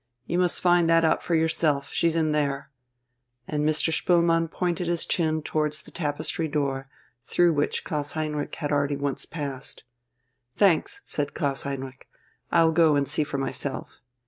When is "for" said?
1.21-1.35, 13.23-13.37